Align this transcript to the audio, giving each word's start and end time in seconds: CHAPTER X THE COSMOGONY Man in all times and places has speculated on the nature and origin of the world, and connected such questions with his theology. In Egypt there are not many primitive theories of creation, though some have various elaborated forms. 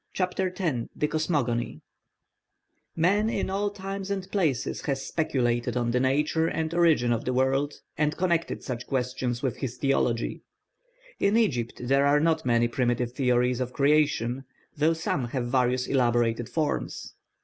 CHAPTER 0.13 0.51
X 0.57 0.87
THE 0.95 1.07
COSMOGONY 1.07 1.79
Man 2.95 3.29
in 3.29 3.51
all 3.51 3.69
times 3.69 4.09
and 4.09 4.27
places 4.31 4.81
has 4.87 5.05
speculated 5.05 5.77
on 5.77 5.91
the 5.91 5.99
nature 5.99 6.47
and 6.47 6.73
origin 6.73 7.13
of 7.13 7.23
the 7.23 7.33
world, 7.35 7.75
and 7.99 8.17
connected 8.17 8.63
such 8.63 8.87
questions 8.87 9.43
with 9.43 9.57
his 9.57 9.77
theology. 9.77 10.41
In 11.19 11.37
Egypt 11.37 11.81
there 11.83 12.07
are 12.07 12.19
not 12.19 12.47
many 12.47 12.67
primitive 12.67 13.11
theories 13.13 13.59
of 13.59 13.73
creation, 13.73 14.45
though 14.75 14.93
some 14.93 15.25
have 15.25 15.45
various 15.49 15.85
elaborated 15.85 16.49
forms. 16.49 17.13